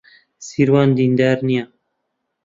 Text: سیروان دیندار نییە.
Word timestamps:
سیروان 0.47 0.89
دیندار 0.97 1.37
نییە. 1.47 1.65